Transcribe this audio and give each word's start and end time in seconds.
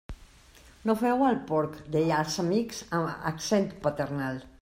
No 0.89 0.95
feu 1.01 1.19
el 1.25 1.37
porc! 1.51 1.75
–deia 1.95 2.15
als 2.21 2.39
amics 2.45 2.81
amb 3.01 3.29
accent 3.33 3.71
paternal. 3.87 4.43